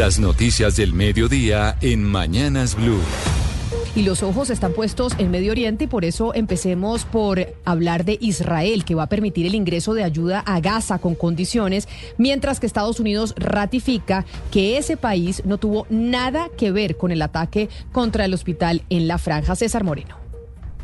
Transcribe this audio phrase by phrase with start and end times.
[0.00, 3.02] Las noticias del mediodía en Mañanas Blue
[3.94, 8.16] y los ojos están puestos en Medio Oriente y por eso empecemos por hablar de
[8.18, 11.86] Israel, que va a permitir el ingreso de ayuda a Gaza con condiciones,
[12.16, 17.20] mientras que Estados Unidos ratifica que ese país no tuvo nada que ver con el
[17.20, 19.54] ataque contra el hospital en la franja.
[19.54, 20.29] César Moreno.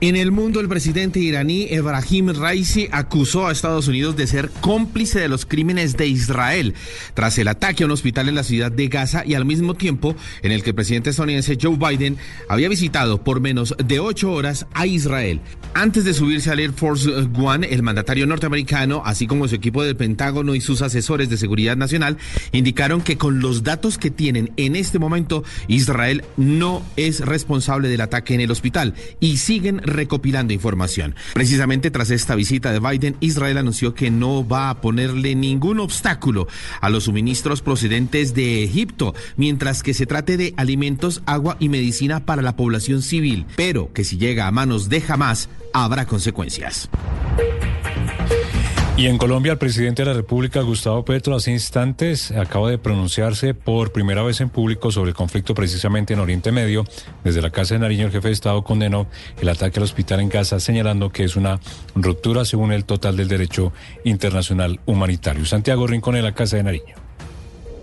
[0.02, 5.18] En el mundo, el presidente iraní Ebrahim Raisi acusó a Estados Unidos de ser cómplice
[5.18, 6.74] de los crímenes de Israel
[7.14, 10.14] tras el ataque a un hospital en la ciudad de Gaza y al mismo tiempo
[10.42, 14.66] en el que el presidente estadounidense Joe Biden había visitado por menos de ocho horas
[14.74, 15.40] a Israel.
[15.72, 19.96] Antes de subirse al Air Force One, el mandatario norteamericano, así como su equipo del
[19.96, 22.18] Pentágono y sus asesores de seguridad nacional,
[22.52, 28.02] indicaron que con los datos que tienen en este momento, Israel no es responsable del
[28.02, 31.14] ataque en el hospital y siguen recopilando información.
[31.34, 36.48] Precisamente tras esta visita de Biden, Israel anunció que no va a ponerle ningún obstáculo
[36.80, 42.24] a los suministros procedentes de Egipto, mientras que se trate de alimentos, agua y medicina
[42.24, 46.88] para la población civil, pero que si llega a manos de Hamas, habrá consecuencias.
[48.98, 53.52] Y en Colombia, el presidente de la República, Gustavo Petro, hace instantes acaba de pronunciarse
[53.52, 56.84] por primera vez en público sobre el conflicto precisamente en Oriente Medio.
[57.22, 59.06] Desde la Casa de Nariño, el jefe de Estado condenó
[59.38, 61.60] el ataque al hospital en Gaza, señalando que es una
[61.94, 63.70] ruptura según el total del derecho
[64.04, 65.44] internacional humanitario.
[65.44, 67.05] Santiago Rincón en la Casa de Nariño.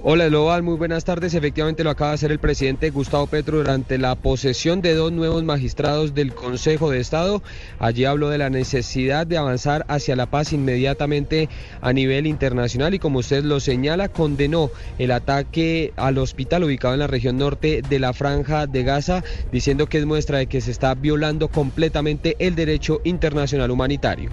[0.06, 1.34] Hola Global, muy buenas tardes.
[1.34, 5.46] Efectivamente lo acaba de hacer el presidente Gustavo Petro durante la posesión de dos nuevos
[5.46, 7.42] magistrados del Consejo de Estado.
[7.80, 11.48] Allí habló de la necesidad de avanzar hacia la paz inmediatamente
[11.80, 17.00] a nivel internacional y como usted lo señala, condenó el ataque al hospital ubicado en
[17.00, 20.72] la región norte de la franja de Gaza, diciendo que es muestra de que se
[20.72, 24.32] está violando completamente el derecho internacional humanitario.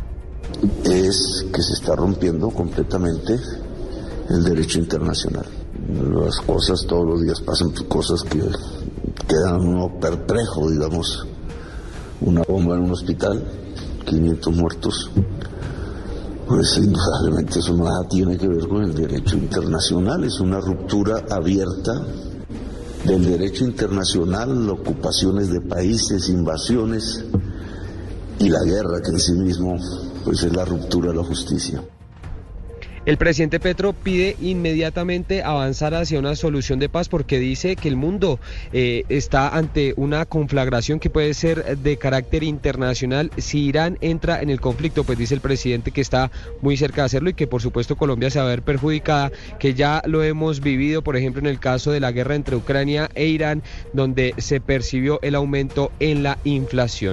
[0.84, 3.34] Es que se está rompiendo completamente
[4.30, 8.40] el derecho internacional las cosas todos los días pasan cosas que
[9.26, 11.26] quedan uno perplejo, digamos.
[12.20, 13.42] Una bomba en un hospital,
[14.04, 15.10] 500 muertos.
[16.46, 21.92] Pues indudablemente eso nada tiene que ver con el derecho internacional, es una ruptura abierta
[23.04, 27.24] del derecho internacional, ocupaciones de países, invasiones
[28.38, 29.76] y la guerra que en sí mismo
[30.24, 31.82] pues es la ruptura de la justicia.
[33.06, 37.96] El presidente Petro pide inmediatamente avanzar hacia una solución de paz porque dice que el
[37.96, 38.38] mundo
[38.72, 44.50] eh, está ante una conflagración que puede ser de carácter internacional si Irán entra en
[44.50, 46.30] el conflicto, pues dice el presidente que está
[46.60, 49.74] muy cerca de hacerlo y que por supuesto Colombia se va a ver perjudicada, que
[49.74, 53.26] ya lo hemos vivido, por ejemplo, en el caso de la guerra entre Ucrania e
[53.26, 53.62] Irán,
[53.92, 57.10] donde se percibió el aumento en la inflación.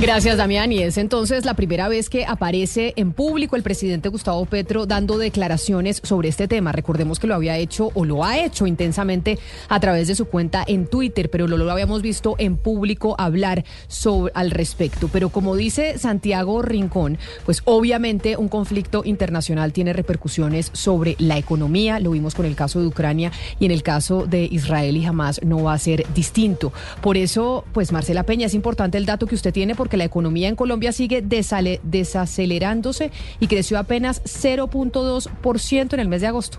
[0.00, 0.72] Gracias, Damián.
[0.72, 5.18] Y es entonces la primera vez que aparece en público el presidente Gustavo Petro dando
[5.18, 6.72] declaraciones sobre este tema.
[6.72, 9.38] Recordemos que lo había hecho o lo ha hecho intensamente
[9.68, 13.64] a través de su cuenta en Twitter, pero no lo habíamos visto en público hablar
[13.88, 15.08] sobre, al respecto.
[15.08, 22.00] Pero como dice Santiago Rincón, pues obviamente un conflicto internacional tiene repercusiones sobre la economía.
[22.00, 25.40] Lo vimos con el caso de Ucrania y en el caso de Israel y jamás
[25.44, 26.72] no va a ser distinto.
[27.00, 30.48] Por eso, pues Marcela Peña, es importante el dato que usted tiene porque la economía
[30.48, 36.58] en Colombia sigue desacelerándose y creció apenas 0.2% en el mes de agosto.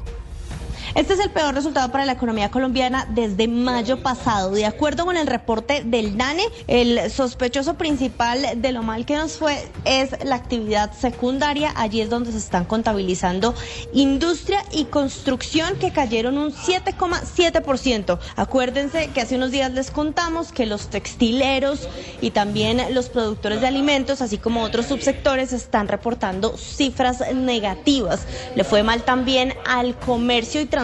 [0.93, 4.51] Este es el peor resultado para la economía colombiana desde mayo pasado.
[4.51, 9.37] De acuerdo con el reporte del DANE, el sospechoso principal de lo mal que nos
[9.37, 11.71] fue es la actividad secundaria.
[11.77, 13.55] Allí es donde se están contabilizando
[13.93, 18.19] industria y construcción que cayeron un 7,7%.
[18.35, 21.87] Acuérdense que hace unos días les contamos que los textileros
[22.19, 28.25] y también los productores de alimentos, así como otros subsectores, están reportando cifras negativas.
[28.55, 30.80] Le fue mal también al comercio y transporte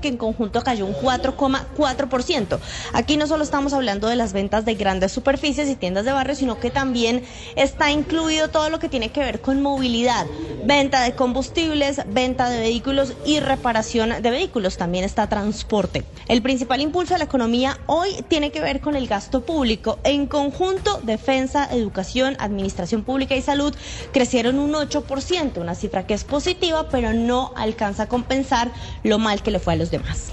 [0.00, 2.58] que en conjunto cayó un 4,4%.
[2.92, 6.34] Aquí no solo estamos hablando de las ventas de grandes superficies y tiendas de barrio,
[6.34, 7.24] sino que también
[7.56, 10.26] está incluido todo lo que tiene que ver con movilidad,
[10.68, 14.76] venta de combustibles, venta de vehículos y reparación de vehículos.
[14.76, 16.04] También está transporte.
[16.28, 19.98] El principal impulso de la economía hoy tiene que ver con el gasto público.
[20.04, 23.74] En conjunto, defensa, educación, administración pública y salud
[24.12, 28.70] crecieron un 8%, una cifra que es positiva, pero no alcanza a compensar
[29.04, 30.32] lo mal que le fue a los demás.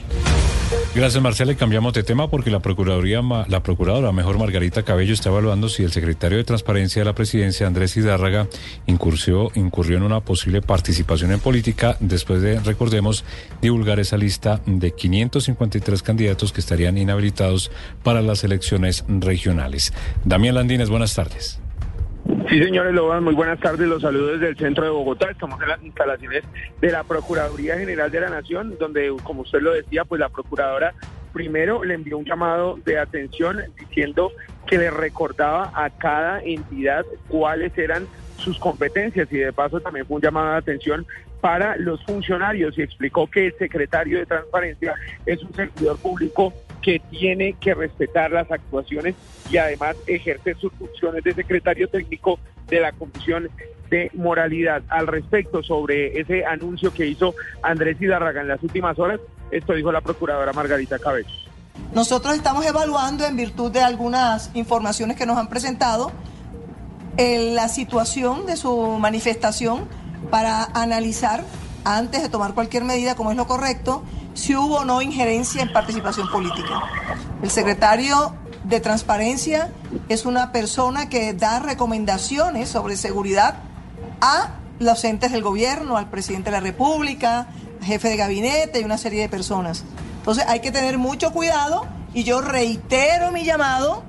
[0.96, 1.52] Gracias, Marcela.
[1.52, 5.84] Y cambiamos de tema porque la Procuraduría, la Procuradora, mejor Margarita Cabello, está evaluando si
[5.84, 8.48] el secretario de Transparencia de la Presidencia, Andrés Hidárraga,
[8.88, 13.26] incurrió, en una posible participación en política después de, recordemos,
[13.62, 17.72] divulgar esa lista de 553 candidatos que estarían inhabilitados
[18.02, 19.92] para las elecciones regionales.
[20.24, 21.60] Damián Landines, buenas tardes.
[22.50, 23.88] Sí, señores Loban, muy buenas tardes.
[23.88, 25.30] Los saludos desde el centro de Bogotá.
[25.30, 26.44] Estamos en las instalaciones
[26.82, 30.94] de la Procuraduría General de la Nación, donde, como usted lo decía, pues la Procuradora
[31.34, 34.32] primero le envió un llamado de atención diciendo
[34.66, 38.08] que le recordaba a cada entidad cuáles eran
[38.38, 41.06] sus competencias y de paso también fue un llamado de atención
[41.42, 44.96] para los funcionarios y explicó que el secretario de Transparencia
[45.26, 46.54] es un servidor público
[46.86, 49.16] que tiene que respetar las actuaciones
[49.50, 52.38] y además ejercer sus funciones de secretario técnico
[52.68, 53.50] de la Comisión
[53.90, 54.84] de Moralidad.
[54.90, 57.34] Al respecto sobre ese anuncio que hizo
[57.64, 61.28] Andrés Hidarraga en las últimas horas, esto dijo la procuradora Margarita Cabello.
[61.96, 66.12] Nosotros estamos evaluando en virtud de algunas informaciones que nos han presentado
[67.18, 69.88] la situación de su manifestación
[70.30, 71.44] para analizar
[71.84, 74.04] antes de tomar cualquier medida, como es lo correcto,
[74.36, 76.84] si hubo o no injerencia en participación política.
[77.42, 78.36] El secretario
[78.66, 79.72] de Transparencia
[80.10, 83.56] es una persona que da recomendaciones sobre seguridad
[84.22, 87.48] a los entes del gobierno, al presidente de la República,
[87.82, 89.86] jefe de gabinete y una serie de personas.
[90.18, 94.04] Entonces hay que tener mucho cuidado y yo reitero mi llamado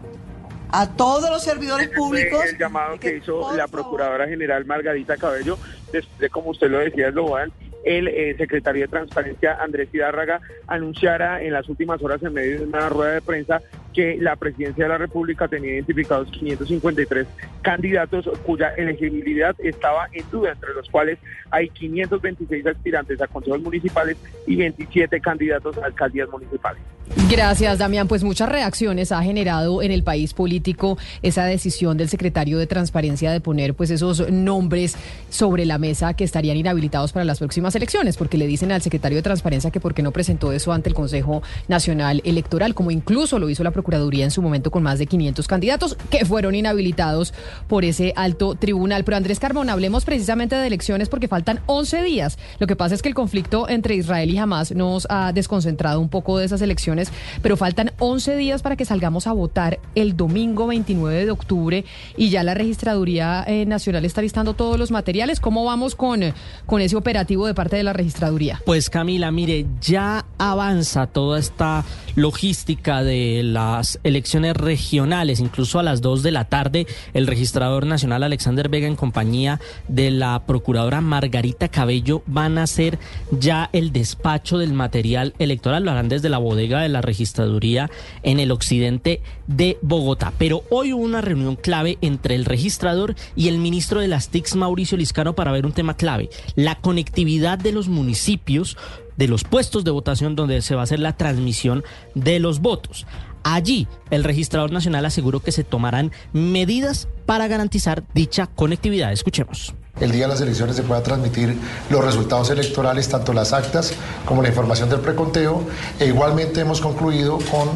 [0.70, 2.44] a todos los servidores públicos.
[2.44, 5.58] El llamado que, hizo la Procuradora General Margarita Cabello,
[5.92, 7.52] después de, como usted lo decía, van
[7.86, 12.66] el eh, secretario de Transparencia, Andrés Hidárraga, anunciara en las últimas horas en medio de
[12.66, 13.62] una rueda de prensa
[13.94, 17.26] que la presidencia de la República tenía identificados 553
[17.62, 21.18] candidatos cuya elegibilidad estaba en duda, entre los cuales
[21.50, 26.82] hay 526 aspirantes a consejos municipales y 27 candidatos a alcaldías municipales.
[27.30, 28.08] Gracias, Damián.
[28.08, 33.30] Pues muchas reacciones ha generado en el país político esa decisión del secretario de Transparencia
[33.30, 34.96] de poner pues esos nombres
[35.30, 39.16] sobre la mesa que estarían inhabilitados para las próximas elecciones, porque le dicen al secretario
[39.16, 43.38] de Transparencia que por qué no presentó eso ante el Consejo Nacional Electoral, como incluso
[43.38, 47.34] lo hizo la Procuraduría en su momento con más de 500 candidatos que fueron inhabilitados
[47.68, 49.04] por ese alto tribunal.
[49.04, 52.38] Pero Andrés Carbón, hablemos precisamente de elecciones porque faltan 11 días.
[52.58, 56.08] Lo que pasa es que el conflicto entre Israel y Hamas nos ha desconcentrado un
[56.08, 56.95] poco de esas elecciones
[57.42, 61.84] pero faltan 11 días para que salgamos a votar el domingo 29 de octubre
[62.16, 65.40] y ya la Registraduría eh, Nacional está listando todos los materiales.
[65.40, 66.20] ¿Cómo vamos con,
[66.66, 68.60] con ese operativo de parte de la Registraduría?
[68.64, 71.84] Pues Camila, mire, ya avanza toda esta
[72.14, 78.22] logística de las elecciones regionales, incluso a las 2 de la tarde, el registrador nacional
[78.22, 82.98] Alexander Vega en compañía de la procuradora Margarita Cabello van a hacer
[83.30, 87.90] ya el despacho del material electoral, lo harán desde la bodega de la registraduría
[88.22, 90.32] en el occidente de Bogotá.
[90.38, 94.56] Pero hoy hubo una reunión clave entre el registrador y el ministro de las TICs,
[94.56, 98.76] Mauricio Liscano, para ver un tema clave, la conectividad de los municipios
[99.16, 101.84] de los puestos de votación donde se va a hacer la transmisión
[102.14, 103.06] de los votos.
[103.42, 109.12] Allí, el registrador nacional aseguró que se tomarán medidas para garantizar dicha conectividad.
[109.12, 111.58] Escuchemos el día de las elecciones se pueda transmitir
[111.88, 113.92] los resultados electorales, tanto las actas
[114.26, 115.62] como la información del preconteo.
[115.98, 117.70] E igualmente hemos concluido con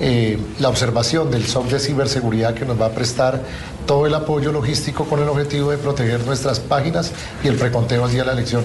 [0.00, 3.40] eh, la observación del SOC de ciberseguridad que nos va a prestar
[3.86, 8.10] todo el apoyo logístico con el objetivo de proteger nuestras páginas y el preconteo al
[8.10, 8.64] día de la elección.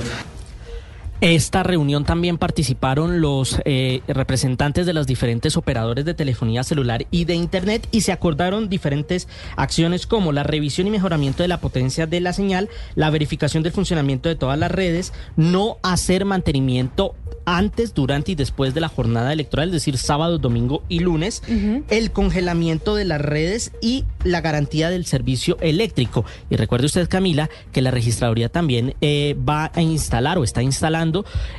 [1.19, 7.25] Esta reunión también participaron los eh, representantes de los diferentes operadores de telefonía celular y
[7.25, 12.05] de Internet y se acordaron diferentes acciones como la revisión y mejoramiento de la potencia
[12.05, 17.15] de la señal, la verificación del funcionamiento de todas las redes, no hacer mantenimiento
[17.45, 21.41] antes, durante y después de la jornada electoral, es decir, sábado, domingo y lunes,
[21.89, 26.25] el congelamiento de las redes y la garantía del servicio eléctrico.
[26.49, 31.06] Y recuerde usted, Camila, que la registraduría también eh, va a instalar o está instalando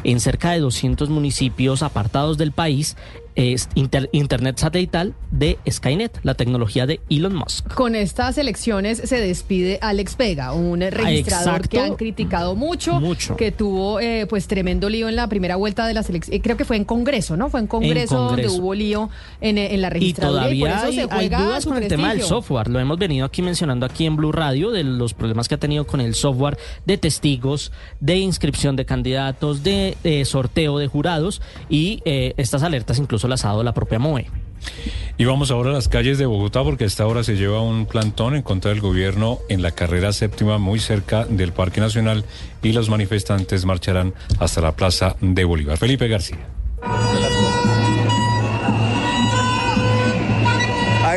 [0.05, 2.97] en cerca de 200 municipios apartados del país
[3.38, 7.73] es Internet satelital de Skynet, la tecnología de Elon Musk.
[7.73, 13.00] Con estas elecciones se despide Alex Vega, un registrador que han criticado mucho,
[13.37, 16.57] que tuvo eh, pues tremendo lío en la primera vuelta de las elecciones, eh, creo
[16.57, 17.49] que fue en Congreso, ¿no?
[17.49, 19.09] Fue en Congreso, donde hubo lío
[19.40, 20.52] en, en la registraduría.
[20.52, 24.04] Y todavía hay, dudas con el tema del software, lo hemos venido aquí mencionando aquí
[24.04, 28.16] en Blue Radio, de los problemas que ha tenido con el software de testigos, de
[28.16, 31.40] inscripción de candidatos, de eh, sorteo de jurados
[31.71, 34.27] y estas alertas incluso dado la propia MOE.
[35.17, 37.87] Y vamos ahora a las calles de Bogotá porque a esta hora se lleva un
[37.87, 42.25] plantón en contra del gobierno en la carrera séptima muy cerca del Parque Nacional
[42.63, 45.77] y los manifestantes marcharán hasta la Plaza de Bolívar.
[45.77, 46.39] Felipe García.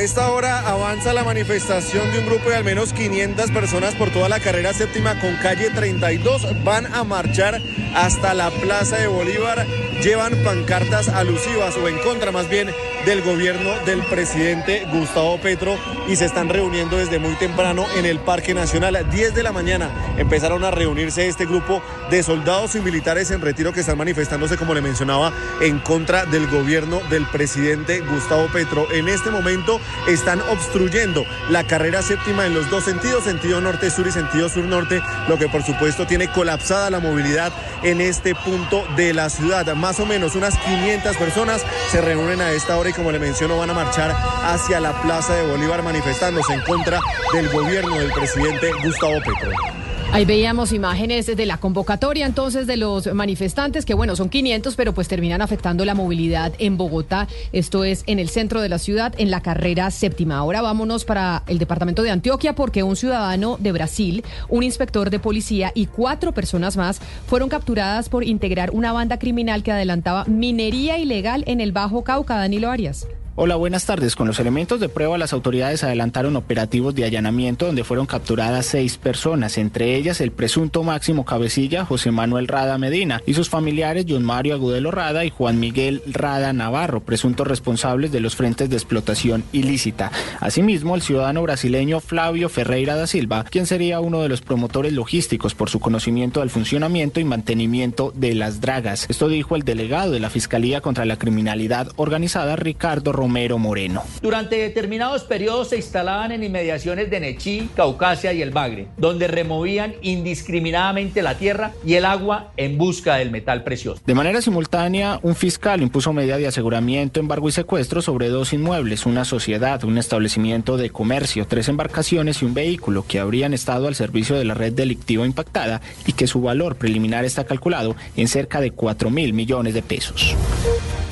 [0.03, 4.29] Esta hora avanza la manifestación de un grupo de al menos 500 personas por toda
[4.29, 6.63] la carrera séptima con calle 32.
[6.63, 7.62] Van a marchar
[7.93, 9.67] hasta la Plaza de Bolívar.
[10.01, 12.72] Llevan pancartas alusivas o en contra más bien
[13.05, 15.75] del gobierno del presidente Gustavo Petro
[16.08, 19.08] y se están reuniendo desde muy temprano en el Parque Nacional.
[19.12, 23.74] 10 de la mañana empezaron a reunirse este grupo de soldados y militares en retiro
[23.74, 25.31] que están manifestándose, como le mencionaba,
[25.62, 28.88] en contra del gobierno del presidente Gustavo Petro.
[28.91, 34.12] En este momento están obstruyendo la carrera séptima en los dos sentidos, sentido norte-sur y
[34.12, 37.51] sentido sur-norte, lo que por supuesto tiene colapsada la movilidad
[37.83, 39.65] en este punto de la ciudad.
[39.75, 43.57] Más o menos unas 500 personas se reúnen a esta hora y como le menciono
[43.57, 47.00] van a marchar hacia la Plaza de Bolívar manifestándose en contra
[47.33, 49.70] del gobierno del presidente Gustavo Petro.
[50.13, 54.94] Ahí veíamos imágenes de la convocatoria entonces de los manifestantes, que bueno, son 500, pero
[54.94, 57.30] pues terminan afectando la movilidad en Bogotá.
[57.53, 60.38] Esto es en el centro de la ciudad, en la carrera séptima.
[60.38, 65.20] Ahora vámonos para el departamento de Antioquia, porque un ciudadano de Brasil, un inspector de
[65.20, 70.98] policía y cuatro personas más fueron capturadas por integrar una banda criminal que adelantaba minería
[70.98, 72.36] ilegal en el Bajo Cauca.
[72.36, 73.08] Danilo Arias.
[73.43, 74.15] Hola, buenas tardes.
[74.15, 79.00] Con los elementos de prueba, las autoridades adelantaron operativos de allanamiento donde fueron capturadas seis
[79.00, 84.24] personas, entre ellas el presunto máximo cabecilla José Manuel Rada Medina y sus familiares John
[84.24, 89.43] Mario Agudelo Rada y Juan Miguel Rada Navarro, presuntos responsables de los frentes de explotación
[89.53, 90.12] ilícita.
[90.39, 95.55] Asimismo, el ciudadano brasileño Flavio Ferreira da Silva, quien sería uno de los promotores logísticos
[95.55, 99.07] por su conocimiento del funcionamiento y mantenimiento de las dragas.
[99.10, 104.03] Esto dijo el delegado de la Fiscalía contra la Criminalidad Organizada, Ricardo Romero Moreno.
[104.21, 109.95] Durante determinados periodos se instalaban en inmediaciones de Nechí, Caucasia y el Bagre, donde removían
[110.01, 114.01] indiscriminadamente la tierra y el agua en busca del metal precioso.
[114.05, 119.05] De manera simultánea, un fiscal impuso medida de aseguramiento, embargo y secuestro sobre dos inmuebles,
[119.05, 123.95] una sociedad, un establecimiento de comercio, tres embarcaciones y un vehículo que habrían estado al
[123.95, 128.59] servicio de la red delictiva impactada y que su valor preliminar está calculado en cerca
[128.59, 130.35] de 4 mil millones de pesos.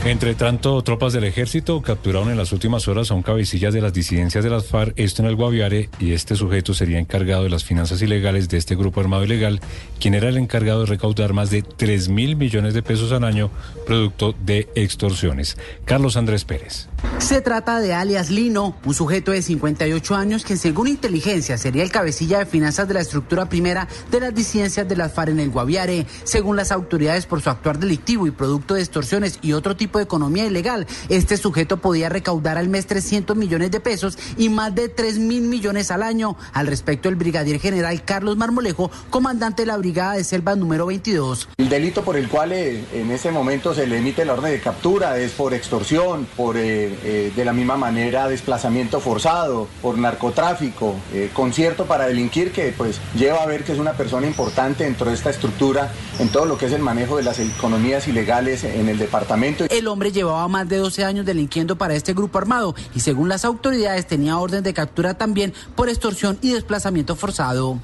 [0.05, 3.91] Entre tanto, tropas del ejército capturaron en las últimas horas a un cabecilla de las
[3.91, 7.65] disidencias de las FARC, esto en el Guaviare, y este sujeto sería encargado de las
[7.65, 9.59] finanzas ilegales de este grupo armado ilegal,
[9.99, 13.51] quien era el encargado de recaudar más de 3 mil millones de pesos al año,
[13.85, 15.57] producto de extorsiones.
[15.83, 16.87] Carlos Andrés Pérez.
[17.17, 21.91] Se trata de alias Lino, un sujeto de 58 años que según inteligencia sería el
[21.91, 25.49] cabecilla de finanzas de la estructura primera de las disidencias de las FARC en el
[25.49, 26.05] Guaviare.
[26.23, 30.03] Según las autoridades por su actuar delictivo y producto de extorsiones y otro tipo de
[30.03, 34.89] economía ilegal, este sujeto podía recaudar al mes 300 millones de pesos y más de
[34.89, 36.35] 3 mil millones al año.
[36.53, 41.49] Al respecto, el brigadier general Carlos Marmolejo, comandante de la Brigada de Selva número 22.
[41.57, 44.59] El delito por el cual eh, en ese momento se le emite la orden de
[44.59, 50.95] captura es por extorsión, por eh, eh, de la misma manera desplazamiento forzado, por narcotráfico,
[51.33, 55.15] concierto para delinquir que pues lleva a ver que es una persona importante dentro de
[55.15, 58.97] esta estructura en todo lo que es el manejo de las economías ilegales en el
[58.97, 59.65] departamento.
[59.79, 63.45] El hombre llevaba más de 12 años delinquiendo para este grupo armado y según las
[63.45, 67.79] autoridades tenía orden de captura también por extorsión y desplazamiento forzado.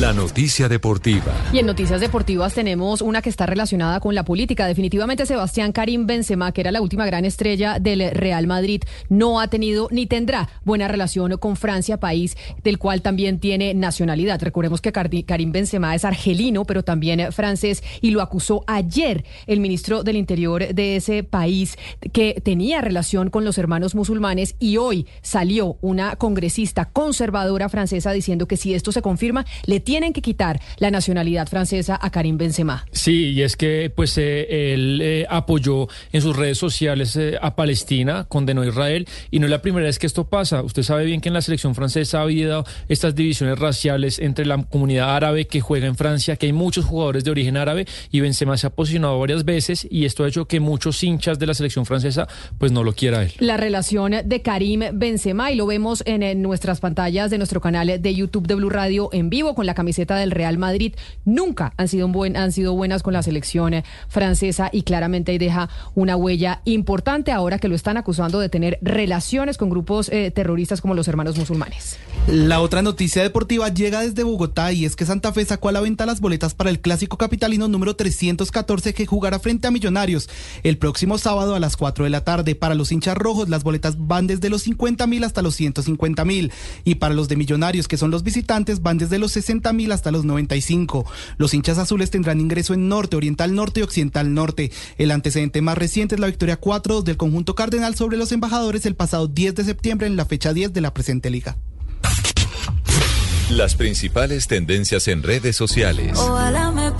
[0.00, 1.30] La noticia deportiva.
[1.52, 4.66] Y en noticias deportivas tenemos una que está relacionada con la política.
[4.66, 9.48] Definitivamente Sebastián Karim Benzema, que era la última gran estrella del Real Madrid, no ha
[9.48, 14.40] tenido ni tendrá buena relación con Francia, país del cual también tiene nacionalidad.
[14.40, 20.02] Recordemos que Karim Benzema es argelino, pero también francés y lo acusó ayer el ministro
[20.02, 21.76] del Interior de ese país
[22.14, 28.48] que tenía relación con los hermanos musulmanes y hoy salió una congresista conservadora francesa diciendo
[28.48, 32.86] que si esto se confirma le tienen que quitar la nacionalidad francesa a Karim Benzema.
[32.92, 37.56] Sí, y es que pues eh, él eh, apoyó en sus redes sociales eh, a
[37.56, 40.62] Palestina, condenó a Israel y no es la primera vez que esto pasa.
[40.62, 44.62] Usted sabe bien que en la selección francesa ha habido estas divisiones raciales entre la
[44.62, 48.56] comunidad árabe que juega en Francia, que hay muchos jugadores de origen árabe y Benzema
[48.58, 51.84] se ha posicionado varias veces y esto ha hecho que muchos hinchas de la selección
[51.84, 52.28] francesa
[52.58, 53.32] pues no lo quiera él.
[53.40, 58.00] La relación de Karim Benzema y lo vemos en, en nuestras pantallas de nuestro canal
[58.00, 60.94] de YouTube de Blue Radio en vivo con la camiseta del Real Madrid
[61.24, 62.06] nunca han sido,
[62.74, 67.68] buenas con la selección eh, francesa y claramente ahí deja una huella importante ahora que
[67.68, 71.96] lo están acusando de tener relaciones con grupos eh, terroristas como los hermanos musulmanes.
[72.26, 75.80] La otra noticia deportiva llega desde Bogotá y es que Santa Fe sacó a la
[75.80, 80.28] venta las boletas para el clásico capitalino número 314 que jugará frente a Millonarios
[80.62, 82.54] el próximo sábado a las 4 de la tarde.
[82.54, 86.52] Para los hinchas rojos las boletas van desde los 50 mil hasta los 150 mil
[86.84, 89.92] y para los de Millonarios que son los visitantes van desde los 60 80 mil
[89.92, 91.06] hasta los 95.
[91.38, 94.70] Los hinchas azules tendrán ingreso en norte, oriental norte y occidental norte.
[94.98, 98.96] El antecedente más reciente es la victoria 4-2 del conjunto cardenal sobre los embajadores el
[98.96, 101.56] pasado 10 de septiembre en la fecha 10 de la presente liga.
[103.50, 106.16] Las principales tendencias en redes sociales.
[106.16, 106.92] Ojalá me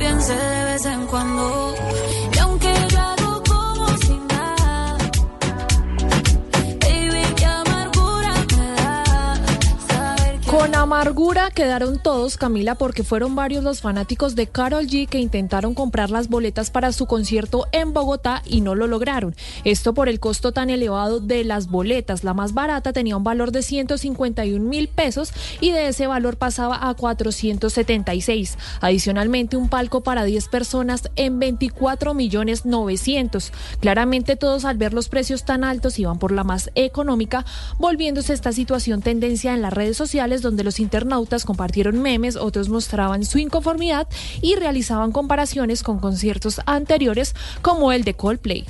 [10.92, 16.10] amargura quedaron todos, Camila, porque fueron varios los fanáticos de Carol G que intentaron comprar
[16.10, 19.36] las boletas para su concierto en Bogotá y no lo lograron.
[19.62, 22.24] Esto por el costo tan elevado de las boletas.
[22.24, 26.88] La más barata tenía un valor de 151 mil pesos y de ese valor pasaba
[26.88, 28.58] a 476.
[28.80, 33.52] Adicionalmente, un palco para 10 personas en 24 millones 900.
[33.78, 37.44] Claramente todos al ver los precios tan altos iban por la más económica,
[37.78, 43.24] volviéndose esta situación tendencia en las redes sociales donde los internautas compartieron memes, otros mostraban
[43.24, 44.08] su inconformidad
[44.40, 48.66] y realizaban comparaciones con conciertos anteriores como el de Coldplay.